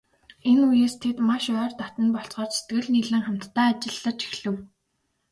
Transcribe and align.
Энэ 0.49 0.63
үеэс 0.69 0.93
тэд 1.01 1.17
маш 1.29 1.45
ойр 1.61 1.71
дотно 1.79 2.07
болцгоож, 2.15 2.51
сэтгэл 2.55 2.87
нийлэн 2.93 3.23
хамтдаа 3.25 3.67
ажиллаж 3.71 4.17
эхлэв. 4.27 4.57